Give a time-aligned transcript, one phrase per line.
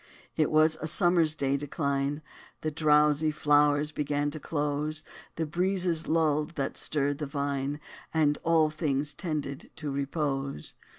[0.35, 2.23] It was a summer day's decline:
[2.61, 5.03] The drowsy flowers began to close;
[5.35, 7.79] The breezes lulled, that stirred the vine;
[8.11, 10.73] And all things tended to repose.